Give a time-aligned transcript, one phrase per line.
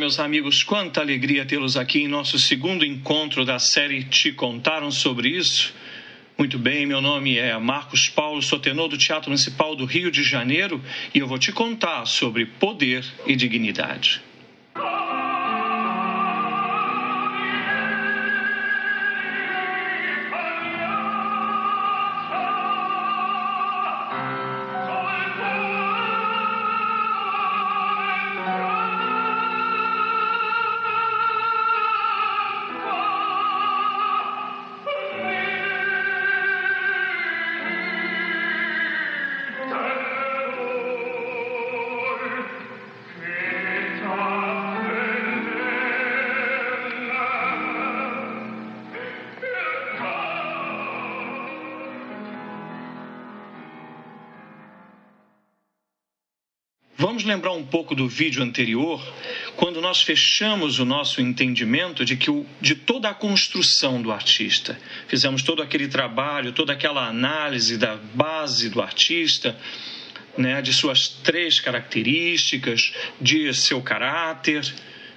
[0.00, 5.28] meus amigos, quanta alegria tê-los aqui em nosso segundo encontro da série Te Contaram sobre
[5.28, 5.74] Isso?
[6.38, 10.22] Muito bem, meu nome é Marcos Paulo, sou tenor do Teatro Municipal do Rio de
[10.22, 10.82] Janeiro
[11.14, 14.22] e eu vou te contar sobre poder e dignidade.
[57.20, 58.98] Vamos lembrar um pouco do vídeo anterior,
[59.54, 64.80] quando nós fechamos o nosso entendimento de que o, de toda a construção do artista,
[65.06, 69.54] fizemos todo aquele trabalho, toda aquela análise da base do artista,
[70.38, 72.90] né, de suas três características,
[73.20, 74.64] de seu caráter,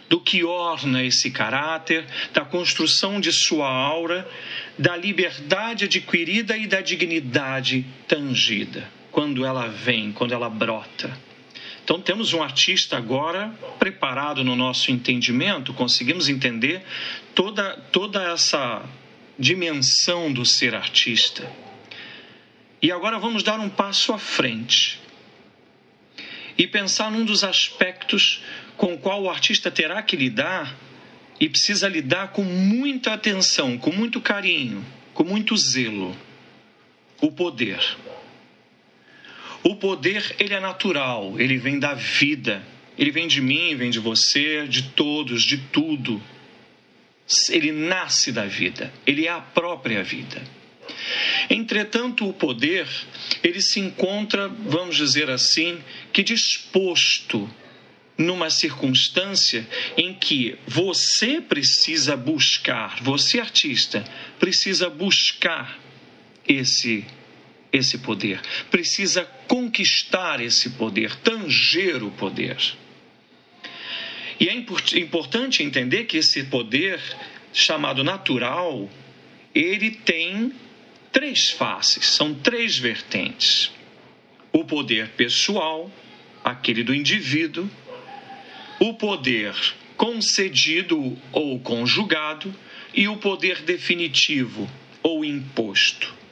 [0.10, 4.30] do que orna esse caráter, da construção de sua aura,
[4.78, 11.18] da liberdade adquirida e da dignidade tangida, quando ela vem, quando ela brota.
[11.84, 16.82] Então, temos um artista agora preparado no nosso entendimento, conseguimos entender
[17.36, 18.84] toda, toda essa
[19.38, 21.52] dimensão do ser artista.
[22.82, 25.00] E agora vamos dar um passo à frente
[26.58, 28.42] e pensar num dos aspectos
[28.78, 30.76] com o qual o artista terá que lidar
[31.40, 36.16] e precisa lidar com muita atenção, com muito carinho, com muito zelo:
[37.22, 37.80] o poder.
[39.64, 42.64] O poder, ele é natural, ele vem da vida.
[42.98, 46.22] Ele vem de mim, vem de você, de todos, de tudo.
[47.50, 50.44] Ele nasce da vida, ele é a própria vida.
[51.50, 52.88] Entretanto, o poder,
[53.42, 55.80] ele se encontra, vamos dizer assim,
[56.12, 57.50] que disposto
[58.18, 64.04] numa circunstância em que você precisa buscar, você artista,
[64.40, 65.80] precisa buscar
[66.48, 67.06] esse
[67.74, 68.40] esse poder,
[68.70, 72.56] precisa conquistar esse poder, tanger o poder.
[74.40, 77.02] E é importante entender que esse poder,
[77.52, 78.88] chamado natural,
[79.56, 80.54] ele tem
[81.12, 83.72] três faces, são três vertentes:
[84.52, 85.92] o poder pessoal,
[86.44, 87.70] aquele do indivíduo,
[88.80, 89.56] o poder
[89.96, 92.54] concedido ou conjugado
[92.94, 94.70] e o poder definitivo
[95.02, 96.23] ou imposto.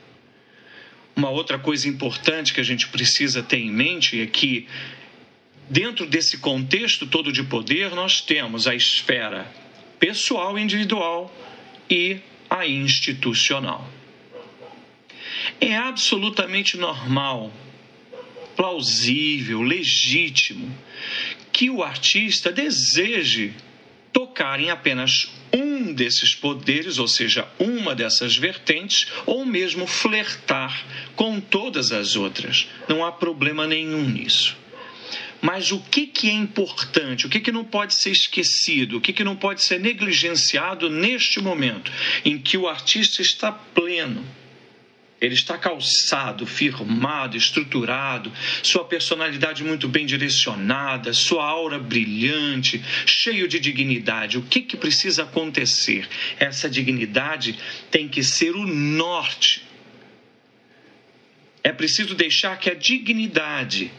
[1.22, 4.68] Uma outra coisa importante que a gente precisa ter em mente é que,
[5.70, 9.46] dentro desse contexto todo de poder, nós temos a esfera
[10.00, 11.32] pessoal individual
[11.88, 12.18] e
[12.50, 13.88] a institucional.
[15.60, 17.54] É absolutamente normal,
[18.56, 20.76] plausível, legítimo
[21.54, 23.54] que o artista deseje
[24.12, 25.61] tocar em apenas um
[26.02, 30.84] desses poderes, ou seja, uma dessas vertentes, ou mesmo flertar
[31.16, 32.68] com todas as outras.
[32.90, 34.58] Não há problema nenhum nisso.
[35.40, 39.14] Mas o que, que é importante, o que, que não pode ser esquecido, o que,
[39.14, 41.92] que não pode ser negligenciado neste momento
[42.26, 44.26] em que o artista está pleno,
[45.22, 48.34] ele está calçado, firmado, estruturado,
[48.64, 54.40] sua personalidade muito bem direcionada, sua aura brilhante, cheio de dignidade.
[54.40, 56.10] O que, que precisa acontecer?
[56.40, 57.56] Essa dignidade
[57.92, 59.62] tem que ser o norte.
[61.64, 63.92] É preciso deixar que a dignidade,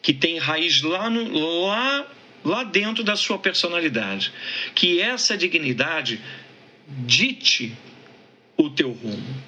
[0.00, 2.06] que tem raiz lá, no, lá,
[2.44, 4.32] lá dentro da sua personalidade,
[4.72, 6.20] que essa dignidade
[6.86, 7.76] dite
[8.56, 9.47] o teu rumo.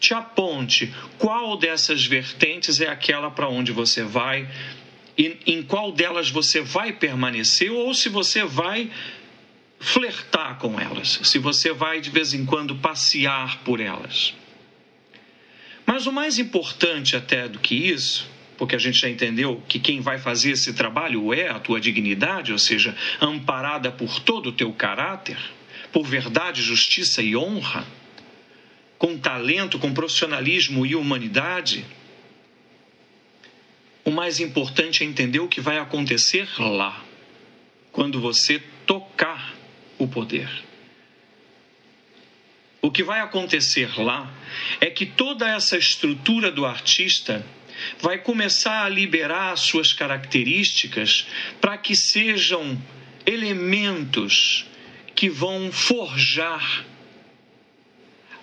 [0.00, 4.48] Te aponte qual dessas vertentes é aquela para onde você vai,
[5.16, 8.90] e em qual delas você vai permanecer ou se você vai
[9.80, 14.34] flertar com elas, se você vai de vez em quando passear por elas.
[15.84, 20.00] Mas o mais importante até do que isso, porque a gente já entendeu que quem
[20.00, 24.72] vai fazer esse trabalho é a tua dignidade, ou seja, amparada por todo o teu
[24.72, 25.38] caráter,
[25.92, 27.86] por verdade, justiça e honra
[28.98, 31.86] com talento, com profissionalismo e humanidade,
[34.04, 37.04] o mais importante é entender o que vai acontecer lá,
[37.92, 39.54] quando você tocar
[39.98, 40.48] o poder.
[42.80, 44.32] O que vai acontecer lá
[44.80, 47.44] é que toda essa estrutura do artista
[48.00, 51.26] vai começar a liberar suas características
[51.60, 52.80] para que sejam
[53.26, 54.64] elementos
[55.14, 56.84] que vão forjar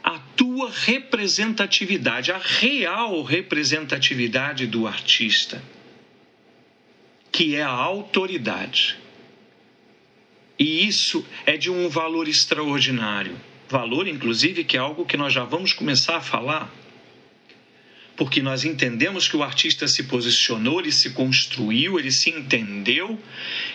[0.06, 5.64] a tua representatividade, a real representatividade do artista,
[7.32, 9.00] que é a autoridade.
[10.60, 13.36] E isso é de um valor extraordinário.
[13.68, 16.72] Valor, inclusive, que é algo que nós já vamos começar a falar
[18.16, 23.20] porque nós entendemos que o artista se posicionou, ele se construiu, ele se entendeu,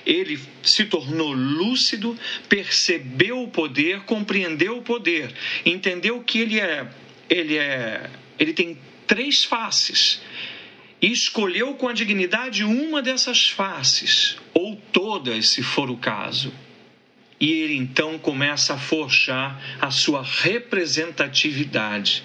[0.06, 2.16] ele se tornou lúcido,
[2.48, 5.32] percebeu o poder, compreendeu o poder,
[5.64, 6.88] entendeu que ele é
[7.28, 8.08] ele é
[8.38, 10.22] ele tem três faces
[11.02, 16.52] e escolheu com a dignidade uma dessas faces ou todas, se for o caso.
[17.38, 22.24] E ele então começa a forjar a sua representatividade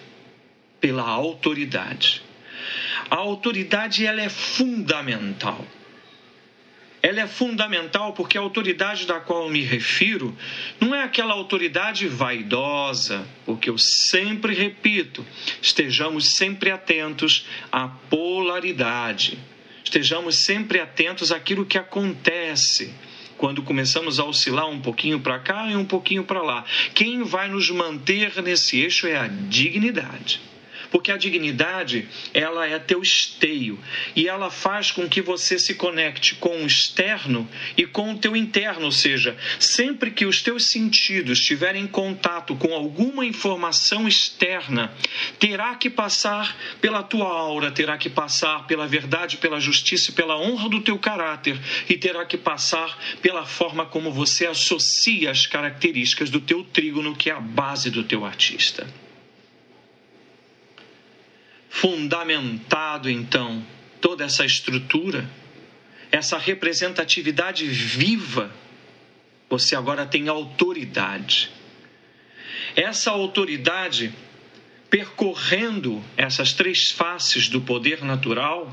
[0.85, 2.21] pela autoridade.
[3.09, 5.65] A autoridade ela é fundamental.
[7.01, 10.37] Ela é fundamental porque a autoridade da qual eu me refiro
[10.79, 15.25] não é aquela autoridade vaidosa, porque eu sempre repito,
[15.59, 19.39] estejamos sempre atentos à polaridade.
[19.83, 22.93] Estejamos sempre atentos àquilo que acontece
[23.39, 26.63] quando começamos a oscilar um pouquinho para cá e um pouquinho para lá.
[26.93, 30.53] Quem vai nos manter nesse eixo é a dignidade
[30.95, 33.77] porque a dignidade ela é teu esteio.
[34.15, 37.45] E ela faz com que você se conecte com o externo
[37.75, 42.55] e com o teu interno, ou seja, sempre que os teus sentidos estiverem em contato
[42.55, 44.93] com alguma informação externa,
[45.37, 50.39] terá que passar pela tua aura, terá que passar pela verdade, pela justiça e pela
[50.39, 51.59] honra do teu caráter
[51.89, 57.29] e terá que passar pela forma como você associa as características do teu trígono, que
[57.29, 58.87] é a base do teu artista
[61.75, 63.61] fundamentado então
[63.99, 65.29] toda essa estrutura,
[66.09, 68.49] essa representatividade viva,
[69.49, 71.51] você agora tem autoridade.
[72.77, 74.13] Essa autoridade,
[74.89, 78.71] percorrendo essas três faces do poder natural,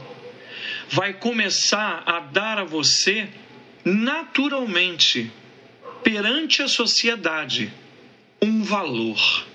[0.89, 3.29] vai começar a dar a você
[3.85, 5.29] naturalmente,
[6.05, 7.73] perante a sociedade,
[8.41, 9.52] um valor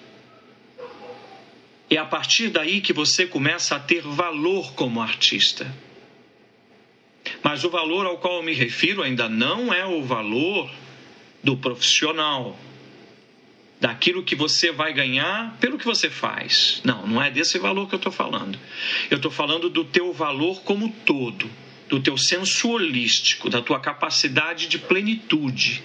[1.95, 5.73] é a partir daí que você começa a ter valor como artista.
[7.41, 10.69] Mas o valor ao qual eu me refiro ainda não é o valor
[11.43, 12.57] do profissional,
[13.79, 16.81] daquilo que você vai ganhar pelo que você faz.
[16.83, 18.59] Não, não é desse valor que eu estou falando.
[19.09, 21.49] Eu estou falando do teu valor como todo,
[21.87, 25.83] do teu senso holístico, da tua capacidade de plenitude,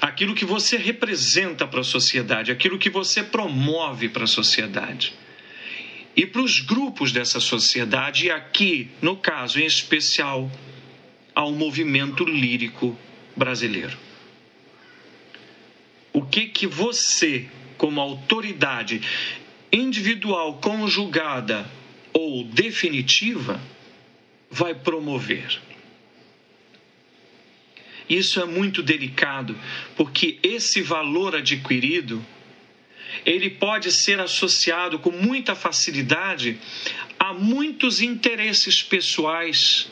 [0.00, 5.14] aquilo que você representa para a sociedade, aquilo que você promove para a sociedade
[6.16, 10.50] e para os grupos dessa sociedade, e aqui, no caso em especial,
[11.34, 12.96] ao movimento lírico
[13.34, 13.96] brasileiro.
[16.12, 17.48] O que que você,
[17.78, 19.00] como autoridade
[19.72, 21.68] individual, conjugada
[22.12, 23.58] ou definitiva,
[24.50, 25.58] vai promover?
[28.08, 29.58] Isso é muito delicado,
[29.96, 32.22] porque esse valor adquirido
[33.24, 36.58] ele pode ser associado com muita facilidade
[37.18, 39.88] a muitos interesses pessoais,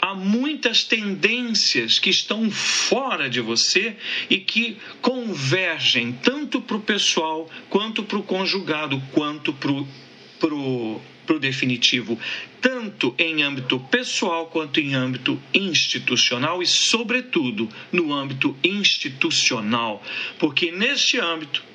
[0.00, 3.96] a muitas tendências que estão fora de você
[4.30, 12.18] e que convergem tanto para o pessoal, quanto para o conjugado, quanto para o definitivo,
[12.60, 20.02] tanto em âmbito pessoal quanto em âmbito institucional e, sobretudo, no âmbito institucional,
[20.38, 21.73] porque neste âmbito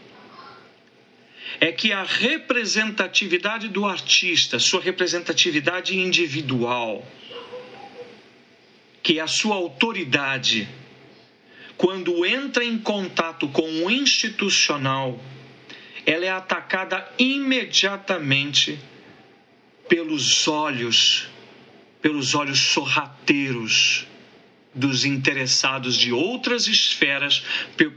[1.60, 7.06] é que a representatividade do artista, sua representatividade individual,
[9.04, 10.68] que é a sua autoridade,
[11.78, 15.22] quando entra em contato com o institucional,
[16.06, 18.80] ela é atacada imediatamente
[19.88, 21.28] pelos olhos,
[22.02, 24.09] pelos olhos sorrateiros
[24.74, 27.44] dos interessados de outras esferas,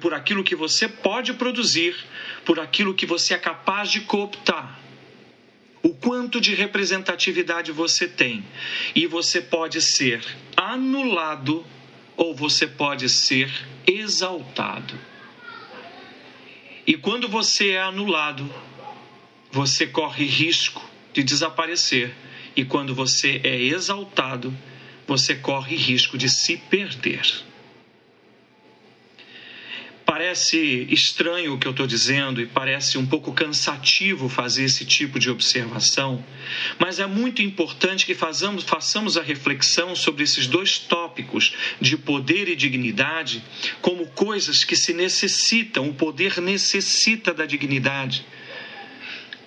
[0.01, 1.95] por aquilo que você pode produzir,
[2.45, 4.81] por aquilo que você é capaz de cooptar.
[5.83, 8.45] O quanto de representatividade você tem.
[8.95, 10.25] E você pode ser
[10.57, 11.65] anulado
[12.17, 13.51] ou você pode ser
[13.87, 14.95] exaltado.
[16.87, 18.49] E quando você é anulado,
[19.51, 22.15] você corre risco de desaparecer.
[22.55, 24.57] E quando você é exaltado,
[25.07, 27.45] você corre risco de se perder
[30.13, 35.19] Parece estranho o que eu estou dizendo e parece um pouco cansativo fazer esse tipo
[35.19, 36.23] de observação,
[36.79, 42.47] mas é muito importante que façamos, façamos a reflexão sobre esses dois tópicos de poder
[42.47, 43.43] e dignidade
[43.81, 48.27] como coisas que se necessitam, o poder necessita da dignidade.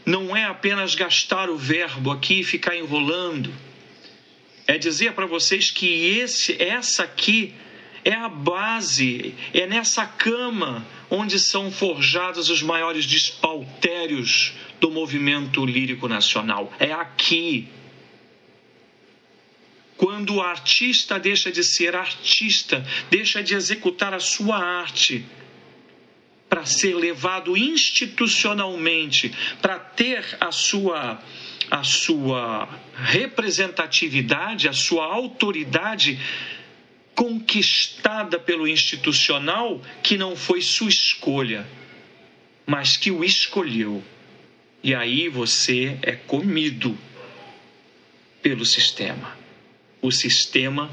[0.03, 3.53] Não é apenas gastar o verbo aqui e ficar enrolando,
[4.67, 7.53] é dizer para vocês que esse, essa aqui
[8.03, 16.07] é a base, é nessa cama onde são forjados os maiores despaltérios do movimento lírico
[16.07, 16.71] nacional.
[16.79, 17.67] É aqui.
[19.97, 25.25] Quando o artista deixa de ser artista, deixa de executar a sua arte
[26.49, 31.19] para ser levado institucionalmente, para ter a sua
[31.69, 36.19] a sua representatividade, a sua autoridade
[37.15, 41.65] conquistada pelo institucional que não foi sua escolha,
[42.65, 44.03] mas que o escolheu.
[44.83, 46.97] E aí você é comido
[48.41, 49.35] pelo sistema.
[50.01, 50.91] O sistema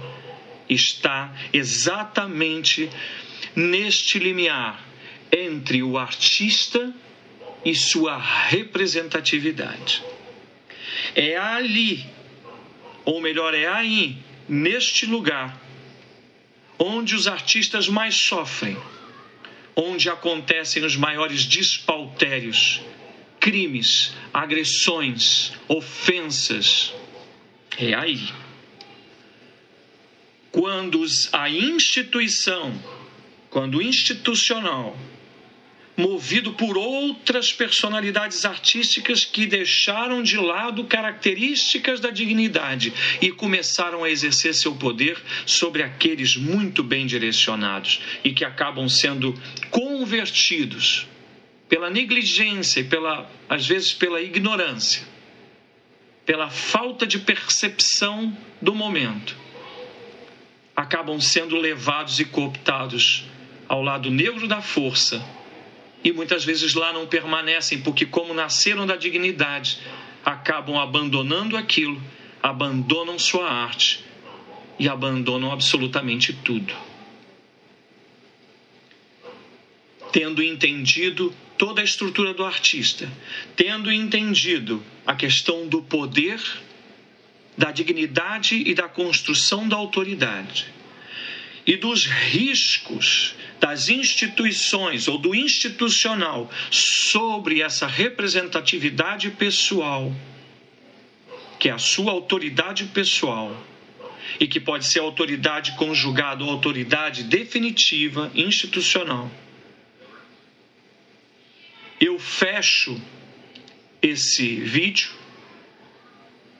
[0.69, 2.88] está exatamente
[3.55, 4.83] neste limiar
[5.31, 6.95] entre o artista
[7.64, 10.02] e sua representatividade.
[11.14, 12.07] É ali,
[13.04, 14.16] ou melhor, é aí,
[14.49, 15.61] neste lugar,
[16.78, 18.76] onde os artistas mais sofrem,
[19.76, 22.81] onde acontecem os maiores despaltérios,
[23.38, 26.95] crimes, agressões, ofensas.
[27.78, 28.21] É aí.
[30.50, 32.73] Quando a instituição,
[33.49, 34.97] quando o institucional
[35.96, 44.11] movido por outras personalidades artísticas que deixaram de lado características da dignidade e começaram a
[44.11, 49.34] exercer seu poder sobre aqueles muito bem direcionados e que acabam sendo
[49.70, 51.06] convertidos
[51.68, 55.02] pela negligência e pela às vezes pela ignorância,
[56.25, 59.37] pela falta de percepção do momento,
[60.75, 63.25] acabam sendo levados e cooptados
[63.68, 65.22] ao lado negro da força
[66.04, 69.78] e muitas vezes lá não permanecem, porque, como nasceram da dignidade,
[70.25, 72.00] acabam abandonando aquilo,
[72.42, 74.04] abandonam sua arte
[74.78, 76.75] e abandonam absolutamente tudo.
[80.11, 83.11] Tendo entendido toda a estrutura do artista,
[83.54, 86.42] tendo entendido a questão do poder,
[87.56, 90.66] da dignidade e da construção da autoridade,
[91.66, 100.12] e dos riscos das instituições ou do institucional sobre essa representatividade pessoal,
[101.61, 103.57] que é a sua autoridade pessoal,
[104.40, 109.31] e que pode ser autoridade conjugada ou autoridade definitiva institucional.
[112.00, 113.00] Eu fecho
[114.00, 115.12] esse vídeo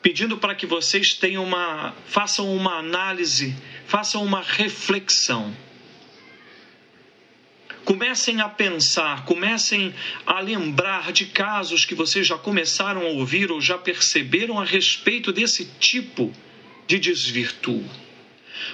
[0.00, 5.54] pedindo para que vocês tenham uma façam uma análise, façam uma reflexão
[7.84, 9.92] Comecem a pensar, comecem
[10.24, 15.32] a lembrar de casos que vocês já começaram a ouvir ou já perceberam a respeito
[15.32, 16.32] desse tipo
[16.86, 17.84] de desvirtuo.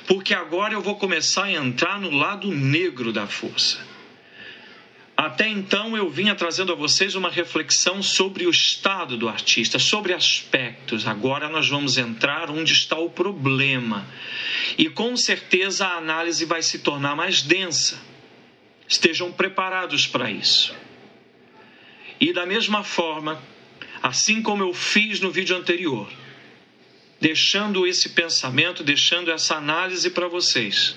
[0.06, 3.78] Porque agora eu vou começar a entrar no lado negro da força.
[5.16, 10.12] Até então eu vinha trazendo a vocês uma reflexão sobre o estado do artista, sobre
[10.12, 11.06] aspectos.
[11.06, 14.06] Agora nós vamos entrar onde está o problema.
[14.78, 18.00] E com certeza a análise vai se tornar mais densa
[18.88, 20.74] estejam preparados para isso.
[22.18, 23.42] E da mesma forma,
[24.02, 26.10] assim como eu fiz no vídeo anterior,
[27.20, 30.96] deixando esse pensamento, deixando essa análise para vocês,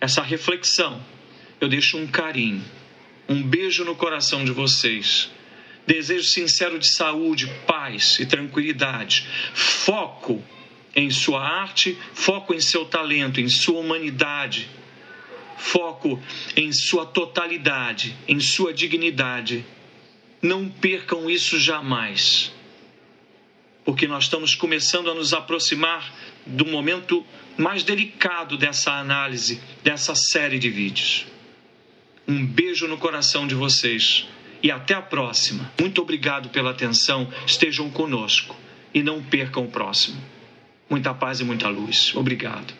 [0.00, 1.04] essa reflexão,
[1.60, 2.64] eu deixo um carinho,
[3.28, 5.30] um beijo no coração de vocês.
[5.86, 9.26] Desejo sincero de saúde, paz e tranquilidade.
[9.54, 10.42] Foco
[10.94, 14.68] em sua arte, foco em seu talento, em sua humanidade
[15.60, 16.20] foco
[16.56, 19.64] em sua totalidade, em sua dignidade.
[20.42, 22.50] Não percam isso jamais,
[23.84, 26.12] porque nós estamos começando a nos aproximar
[26.46, 27.24] do momento
[27.58, 31.26] mais delicado dessa análise, dessa série de vídeos.
[32.26, 34.26] Um beijo no coração de vocês
[34.62, 35.70] e até a próxima.
[35.78, 38.56] Muito obrigado pela atenção, estejam conosco
[38.94, 40.20] e não percam o próximo.
[40.90, 42.12] Muita paz e muita luz.
[42.16, 42.74] Obrigado.